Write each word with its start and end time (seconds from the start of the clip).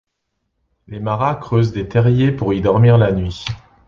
Les 0.87 0.99
maras 0.99 1.35
creusent 1.35 1.73
des 1.73 1.87
terriers 1.87 2.31
pour 2.31 2.55
y 2.55 2.61
dormir 2.61 2.97
la 2.97 3.11
nuit. 3.11 3.45